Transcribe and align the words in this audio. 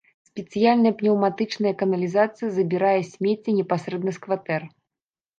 Спецыяльная 0.27 0.91
пнеўматычная 0.99 1.73
каналізацыя 1.81 2.49
забірае 2.55 2.93
смецце 3.11 3.49
непасрэдна 3.59 4.11
з 4.17 4.23
кватэр. 4.25 4.61